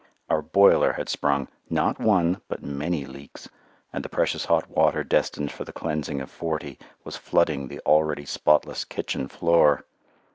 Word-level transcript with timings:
Our 0.31 0.41
boiler 0.41 0.93
had 0.93 1.09
sprung, 1.09 1.47
not 1.69 1.99
one 1.99 2.41
but 2.47 2.63
many 2.63 3.05
leaks, 3.05 3.47
and 3.93 4.03
the 4.03 4.09
precious 4.09 4.45
hot 4.45 4.67
water 4.67 5.03
destined 5.03 5.51
for 5.51 5.63
the 5.63 5.71
cleansing 5.71 6.19
of 6.21 6.31
forty 6.31 6.79
was 7.03 7.17
flooding 7.17 7.67
the 7.67 7.81
already 7.85 8.25
spotless 8.25 8.83
kitchen 8.83 9.27
floor. 9.27 9.85